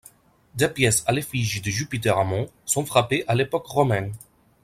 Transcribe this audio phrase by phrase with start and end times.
[0.55, 4.11] Des pièces à l'effigie de Jupiter Ammon sont frappées à l'époque romaine.